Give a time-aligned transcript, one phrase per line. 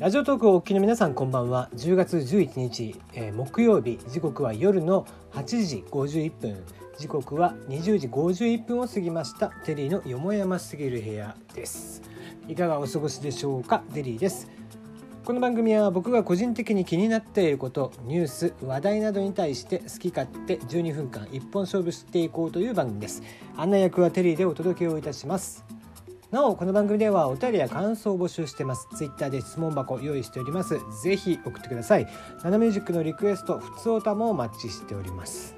[0.00, 1.70] ラジオトークをお聞きの皆さんこんばんは。
[1.76, 3.96] 10月11日、えー、木曜日。
[4.08, 6.64] 時刻は夜の8時51分。
[6.98, 9.50] 時刻は20時51分を過ぎました。
[9.64, 12.02] テリーのよもやますぎる部屋です。
[12.48, 13.84] いかがお過ごしでしょうか？
[13.92, 14.50] デリーです。
[15.24, 23.22] この番組は僕が個人的に気になっていることニュース話題などに対して好き勝手12分間一本勝負していこうという番組です。
[23.56, 25.64] 案内役はテリーでお届けをいたします。
[26.34, 28.88] なおこの番組ではお便りや感想を募集してます。
[28.96, 30.80] ツイッターで質問箱用意しております。
[31.00, 32.08] ぜひ送ってください。
[32.42, 35.54] ナナミュージックのリクエストふつおたもお待ちしております。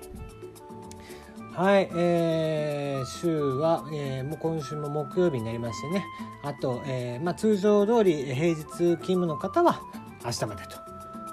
[1.54, 6.04] はい、えー、週は、えー、もう今週も木曜日になりましてね。
[6.42, 9.80] あと、えーまあ、通常通り平日勤務の方は
[10.26, 10.62] 明日まで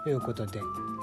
[0.06, 0.62] ということで、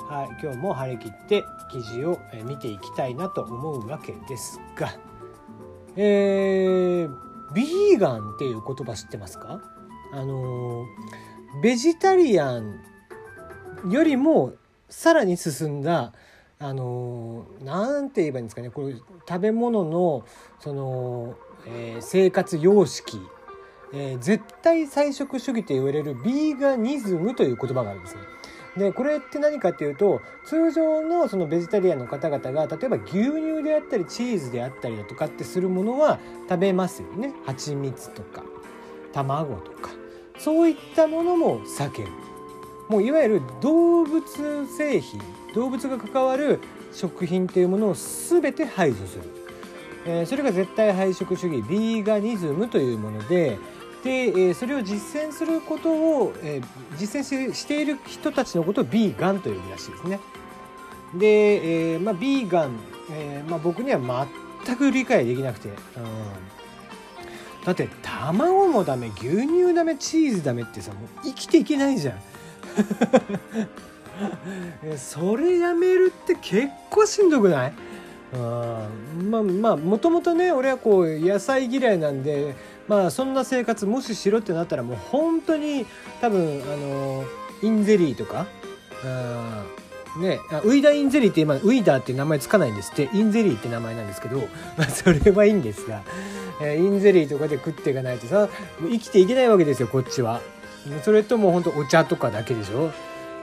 [0.08, 4.94] はい、今日も張り切って記事を見ていきたいなと思うわけですが、
[5.96, 9.60] えー、ビーガンっていう言葉知ってますか？
[10.12, 10.86] あの
[11.62, 12.80] ベジタリアン
[13.88, 14.54] よりも
[14.88, 16.12] さらに進んだ
[16.58, 18.70] あのなんて言えばいいんですかね？
[18.70, 18.94] これ
[19.28, 20.24] 食べ物の
[20.58, 23.20] その、えー、生活様式、
[23.92, 28.22] えー、絶対菜食主義と言われるビーガニズムという言葉があるんですね。
[28.76, 36.18] でこれって何かっていうと通常のそのベジタリアンの方々が例えば牛乳であったりチーズであったりだとかってするものは
[36.48, 37.32] 食べますよね。
[37.46, 38.44] 蜂蜜とか
[39.12, 39.90] 卵とか。
[40.38, 42.08] そういったものも避ける。
[42.88, 45.20] もういわゆる動物製品
[45.54, 46.58] 動物が関わる
[46.92, 49.22] 食品っていうものを全て排除する、
[50.06, 53.58] えー、それが絶対配食主義ビーガニズムというもので
[54.04, 54.10] で、
[54.50, 56.60] え、それを実践することを、え、
[56.96, 60.20] 実践している人たちのことをビーガンと呼ぶらしいですね。
[61.14, 62.78] で、えまあ、ビーガン、
[63.12, 64.26] えまあ、僕には
[64.64, 65.76] 全く理解できなくて、うん、
[67.64, 72.14] だって卵もダメ牛乳ダメチーズダメってさもう生きていけないじゃん。
[74.96, 77.72] それやめるって結構しんどくない？
[78.32, 82.54] うんまあまあもともとね俺はこう野菜嫌いなんで
[82.90, 85.86] まあそんな生活もししろってなったらもう本当に
[86.20, 87.24] 多分あの
[87.62, 88.48] インゼリーとか
[90.18, 94.38] ねウイダインゼリーって今ウイダーって名前つかないんですってインゼリーって名前なんですけど、
[94.76, 96.02] まあ、それはいいんですが、
[96.60, 98.48] えー、インゼリーとかで食っていかないとさ
[98.80, 100.40] 生きていけないわけですよこっちは。
[101.04, 102.90] それとも本当お茶とかだけでしょ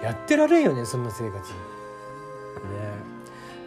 [0.03, 1.35] やってられんよねそんな生活。
[1.53, 1.55] ね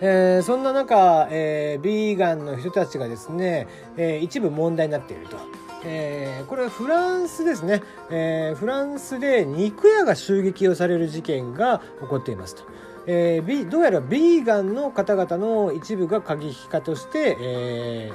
[0.03, 3.67] えー、そんな中、えー、ビーガンの人たちがですね、
[3.97, 5.60] えー、一部問題になっていると。
[5.85, 12.65] えー、これはフランスですね、えー、フランスで肉屋が襲撃をされる事件が起こっていますと。
[13.07, 18.13] えー、どうやらビーガンの方々の一部が過激化として、え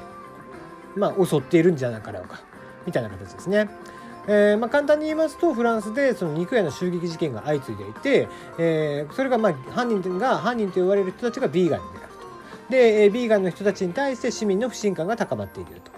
[0.96, 2.42] ー、まあ、襲っているんじゃなかろうか
[2.86, 3.70] みたいな形ですね。
[4.28, 8.28] えーまあ、簡単に言いますとフランスでその肉屋の襲撃事件が相次いでいて、
[8.58, 12.14] え、それがまあ犯人が犯人と言われる人たちがビーガンである
[12.68, 15.92] とで、え、ビーガンの人たちに対して市民の不信感が高まっていると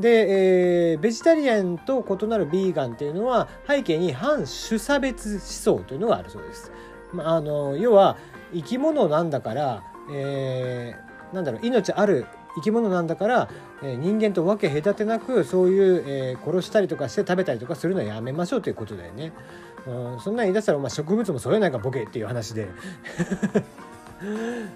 [0.00, 6.72] で、えー、ベジタリアンと異なるビーガンっていうのは背景に反種差別思想というのがあるそうです。
[7.12, 8.16] まあ、あの要は
[8.52, 13.48] 生き物なんだから、えー、なんだろう命ある生き物なんだから、
[13.82, 19.32] えー、人間と分け隔てなくそういう、えー、殺したりとかして食べたりとかするのはやめましょうということだよね。
[19.86, 22.66] うん、そんなに言い出したら、まあ、植物もそれないかボケっていう話で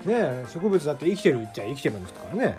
[0.06, 2.58] ね植物だって生きてるっちゃ生きてるんですからね。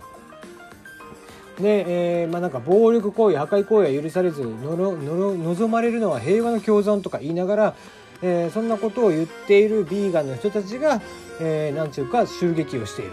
[1.59, 7.75] で、えー、まあなんか暴力行為破壊行為は許されずのろの望まれるのは平和の共存とか言いながら、
[8.21, 11.01] えー、そんなことを言っているビーガンの人たちが、
[11.39, 13.11] えー、ていうか襲撃をしている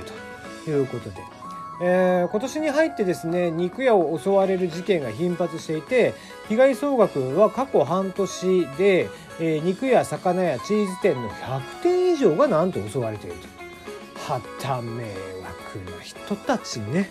[0.64, 1.42] ということで。
[1.84, 6.14] えー、今年に入ってですね肉屋を襲われる事件が頻発していて
[6.48, 9.08] 被害総額は過去半年で、
[9.40, 15.02] えー、肉や魚やチーズ店の100店以上がなんと襲われているとはた迷
[15.42, 17.08] 惑な人たちね。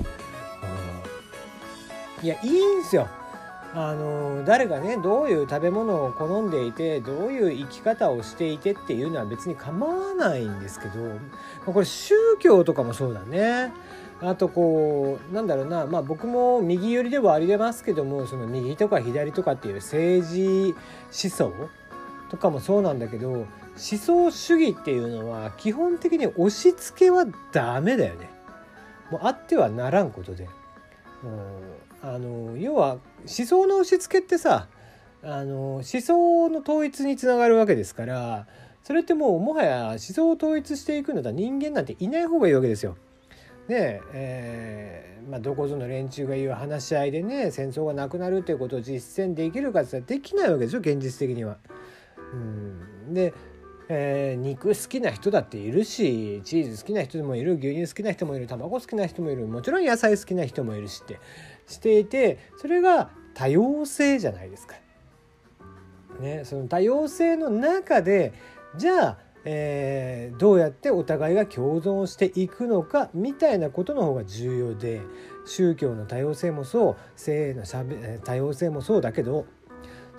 [2.23, 3.07] いやいいんすよ
[3.73, 10.93] あの誰がねどういう食べ物を好んでいてどういう生き方をしていてっていうのは別に構わないんですけど
[11.65, 13.71] これ宗教とかもそうだね
[14.21, 20.75] あとこうなんだろうなまあ僕も右寄りではありますけどもその右とか左とかっていう政治
[21.27, 21.53] 思想
[22.29, 28.29] とかもそうなんだけど思想主義っていうのは基本的に押し付けはダメだよね。
[29.09, 30.47] もうあってはならんことで。
[32.03, 34.67] あの要は思想の押し付けってさ
[35.23, 38.47] あの思想の統一につながるわけですから
[38.83, 42.97] それってもうもはや思想を統一していくんだったら人間なんていない方がいいわけですよ。
[43.67, 51.57] ねえー、まあ、どこぞの連中が言う話し合いでね戦争がなくなるっていうことを実践できるかってっできないわけでしょ現実的には。
[52.33, 53.33] うん、で、
[53.87, 61.19] えー、肉好きな人だっているしチーズ好きな人もいる牛乳好きな人もいる卵好きな人もいるもちろん野菜好きな人もいるしって
[61.71, 64.75] していてそれが多様性じゃないですか。
[66.19, 68.33] ね、その多様性の中で
[68.77, 75.01] じゃあ、えー、どうやってお互いが共存していくのかみたいなことの方が重要で
[75.45, 79.47] 宗教の多様性もそう性のしゃべ多様性もそうだけど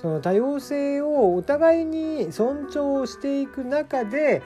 [0.01, 4.43] その多様性をお互いに尊重していく中で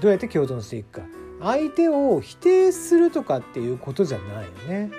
[0.00, 1.06] どうやって共存していくか
[1.40, 4.90] 相手を否定するとかっていうことじゃないよね。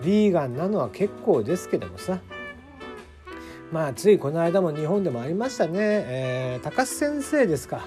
[0.00, 2.20] うん、ビーガンなのは結構ですけどもさ。
[3.72, 7.82] まあついこの間も日本でもありましたね、えー、高須先生ですか。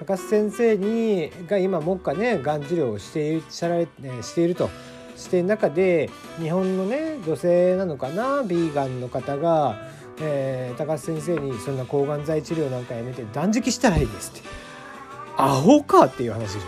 [0.00, 3.86] 高須先生にが今目下ねがん治療をしていしゃられ、
[4.22, 4.68] していると。
[5.16, 6.10] している中で
[6.40, 9.76] 日本のね女性なのかなビーガンの方が、
[10.20, 14.48] えー、高須先生にそんな抗がん剤治療なんかやめて断食したらいいですって。
[15.36, 16.58] アホかっていう話。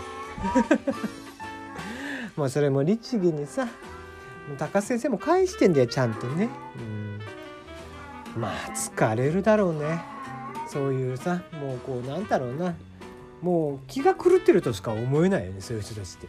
[2.35, 3.67] まあそれも律儀にさ
[4.55, 6.49] 高須先生も返してんだよちゃんとね。
[8.35, 8.41] うん。
[8.41, 10.01] まあ疲れるだろうね。
[10.69, 12.75] そういうさもうこうなんだろうな。
[13.41, 16.27] もう気が狂ってるとしか思えないよねそういう人たちって。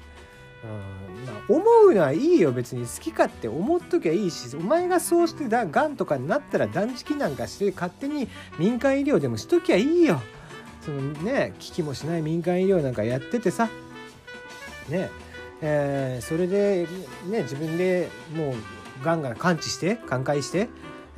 [0.64, 1.24] うん。
[1.26, 2.52] まあ、思うのはいいよ。
[2.52, 8.28] 別に好き勝手思っときゃいいしお前がそうしてだがんとかになったら断食なんかして勝手に
[8.58, 10.20] 民間医療でもしときゃいいよ。
[10.80, 13.68] そのね危機もしない民間医療なんかやっててさ。
[14.88, 15.10] ね。
[15.60, 16.86] えー、それで
[17.28, 18.54] ね自分でも
[19.02, 20.68] うがんが完治して寛解して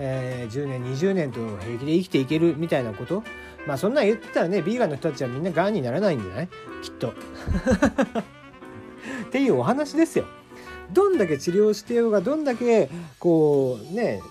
[0.02, 3.22] えー、10年20年と平気で生きていけるみたいなこと
[3.66, 6.48] まあそんなん言ってたらねビーガンの人たちはみんながんにならないんじゃない？
[6.82, 7.08] きっと。
[7.10, 7.12] っ
[9.30, 10.24] ていうお話ですよ。
[10.92, 12.88] どんだけ治療してようがどんだけ
[13.18, 14.22] こうね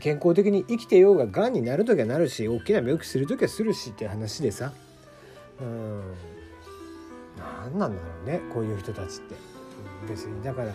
[0.00, 4.72] 健康的に生きてようががんになる時はなるし大きな病気する時はするしって話でさ
[5.60, 6.02] うん
[7.38, 9.34] 何なんだろうねこういう人たちって
[10.08, 10.72] 別にだから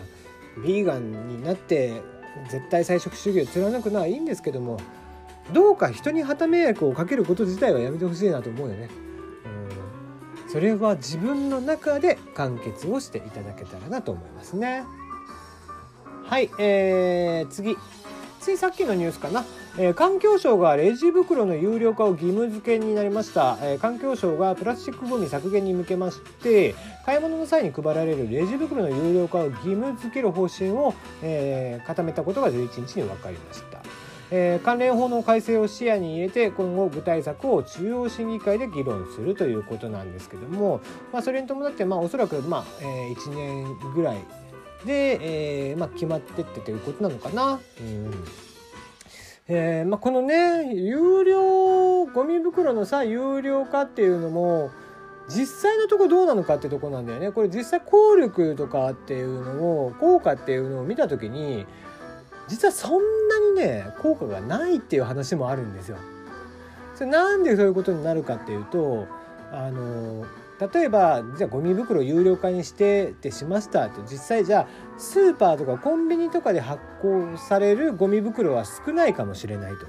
[0.62, 2.02] ビーガンになって
[2.50, 4.78] 絶対菜食主義を貫くのはいいんですけども
[5.52, 8.88] どうか人に旗迷惑をかけること自体はやめてほしいなと思うよね。
[9.44, 14.84] うんそれは自分の中で完結をしていただけたらなと思いますね。
[16.24, 17.76] はい、えー、次
[18.46, 19.44] ついさっきのニュースかな、
[19.76, 33.80] えー、環境省がレジ袋の有料化を義務付けになりました、えー、環境省がプラスチックごみ削減に向けまして買い物の際に配られるレジ袋の有料化を義務付ける方針を、えー、固めたことが11日に分かりました。
[34.30, 40.80] えー、関連法の改正を視野に入れて今後具体策を中央審議会で議論するということなんですけども、
[41.12, 44.18] まあ、それに伴って、まあ、おそらく、まあえー、1年ぐらい
[44.84, 47.60] で、えーまあ、決まってってということなのかな。
[47.80, 48.24] うん
[49.48, 54.70] えーまあ、このね有料ゴミ袋のさ有料化っていうのも
[55.28, 61.64] 実際のとこどうなのかってとこなんだよねこれ実際効力とかっていうのを効果っていうのを見た時に
[62.48, 65.98] 実はそんなにね効果がないっていう話もあるんですよ。
[66.94, 69.06] それなんでそういうことになるかっていうと
[69.52, 70.24] あの
[70.58, 79.86] 例えばじゃあゴミ袋有料化にしてってしましたって実際じゃあスーパーとかコンビニとかで発行されるゴミ袋は少ないかもしれないと。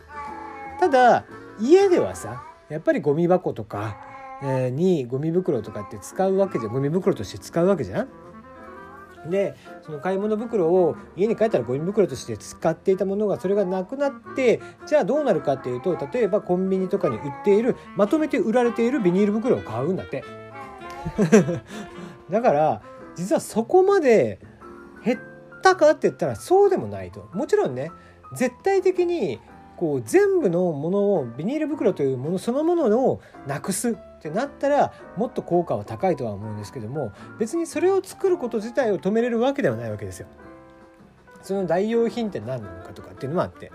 [0.79, 1.25] ただ
[1.59, 3.97] 家ではさやっぱりゴミ箱とか
[4.43, 8.09] にゴミ袋とかって使うわけじゃんゴミ袋として使うわけじゃん。
[9.29, 20.23] でその買い物袋を家に帰ったらゴミ袋として使っていたものがそれがなくなってじゃあどうなるかっていうと例えばコンビニとかに売っているまとめて売られているビニール袋を買うんだって。
[22.29, 22.81] だから
[23.15, 24.39] 実はそこまで
[25.03, 25.19] 減っ
[25.61, 27.91] たかって言ったらそうでもないともちろんね
[28.33, 29.39] 絶対的に
[29.77, 40.27] こう全部のものをビニール袋というものそのものをなくすってなったらもっと効果は高いとは思うんですけども別にそれを作ること自体を止めれるわけではないわけですよ。
[41.43, 43.71] その代用品って何なのかとかっていうのもあって。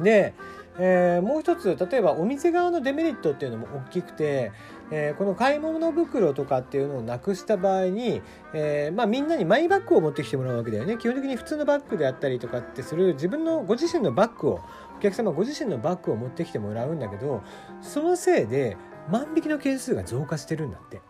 [0.00, 0.34] で、
[0.78, 4.52] えー、もう一つ例えばお店側のデメリットっていうのも大きくて
[4.94, 8.20] えー、この買い物袋とかっていうのをなくした場合に、
[8.52, 14.60] えー、まあ、みんなにマイバッグを持ってきてもらうわけだよね基本的に普通のバッグであったりとかってする自分のご自身のバッグを
[14.98, 17.42] お客様ご自身のバッグを持ってきてもらうんだけど
[17.80, 18.76] そのせいで
[19.10, 21.00] 万引きの件数が増加してるんだって。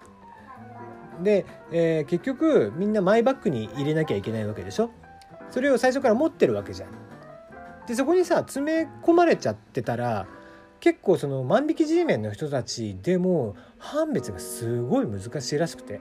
[1.21, 4.91] で、えー、結局みんなマイバッグに入れなきゃいけないわけでしょ？
[5.51, 6.91] それを最初から持ってるわけじゃん。
[7.87, 10.27] でそこにさ詰め込まれちゃってたら
[10.81, 16.01] 結構その万引き G メンの人たちでも判別がすごい難しいらしくて、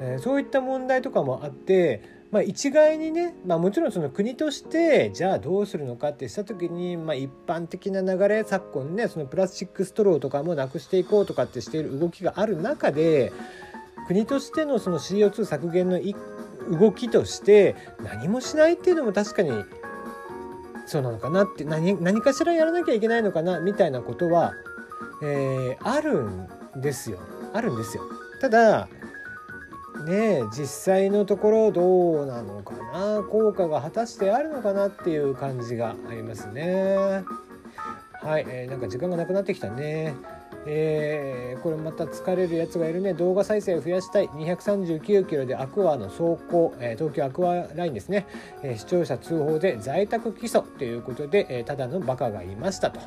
[0.00, 13.32] えー、そういった問題とかもあってまあ、一概にね、まあ、もちろんその国としてじゃあどうするのかってした時に、まあ、一般的な流れ昨今ねそのプラスチックストローとかもなくしていこうとかってしている動きがある中で
[14.08, 16.00] 国としてのその CO2 削減の
[16.76, 19.52] 動きとして何もしないっていうのも確かに
[20.86, 24.52] そうなのかなって何何かしらやらなきゃいけないのかなみたいなことは、
[25.22, 27.18] えー、あるんですよ
[27.52, 28.02] あるんですよ。
[28.40, 28.88] ただ
[30.06, 37.24] ね実際のところどうなのかな効果が果たしてあるのかなっていう感じがありますね。
[38.20, 40.14] はい、えー、なんか時間がなくなってきたね。
[40.66, 43.14] えー、これまた疲れるやつがいるね。
[43.14, 44.28] 動画再生を増やしたい。
[44.28, 48.26] 239キロでアクアの走行、えー、東京アクアラインですね、
[48.62, 53.00] えー、視聴者通報で在宅起訴ということで、えただのバカがいましたと。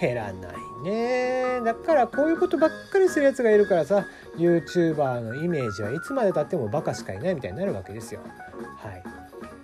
[0.00, 1.60] 減らないね。
[1.62, 4.06] だからこういうことばっかりするやつがいるからさ
[4.38, 8.20] YouTuber のイメージはいつまでたってもバカしかいないみたいになるわけですよ。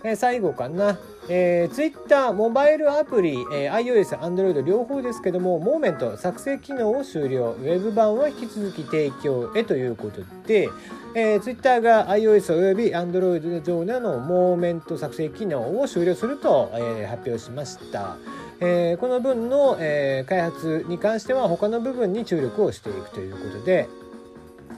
[0.07, 0.99] はいえ最後かな、
[1.29, 10.69] えー、Twitter モバイルアプリ、えー、iOS、Android 両方ですけどもモーメント作成機能を終了ウェブ版は引き続き提供へということで、
[11.17, 18.17] えー、Twitter が iOS および Android 上でのモーメント作成機能を終了すると、えー、発表しました。
[18.61, 23.89] えー、この分の、えー、開発に関しては他の部分に注力をしていくということで、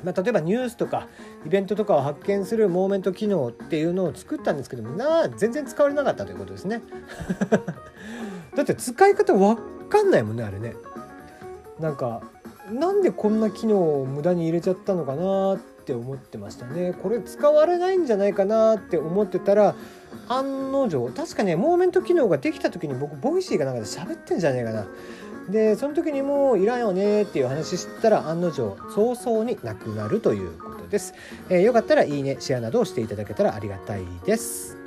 [0.05, 1.09] まあ、例えばニュースとか
[1.47, 6.83] イベントとかを発見するモーメント機能っていうのを作ったんですけどもな全然使われなかったということですね。
[8.55, 9.57] だって使い方わ
[9.89, 10.75] かんないもんねあれね。
[11.79, 12.23] なんか
[12.73, 16.93] なんでこんな機能を無駄に入れちゃったのかなって思ってましたね。
[17.03, 19.75] これ使われないんじゃないかなって思ってたら
[20.29, 24.87] 案の定確かねモーメント機能ができた時に僕 Voicyかなんかで喋ってんじゃねえかな。
[25.49, 31.15] でその時にもういらんよねっていう話したら案の定早々になくなるということです、
[31.49, 34.78] えー、よかったらいいねシェアなどをしていただけたらありがたいです。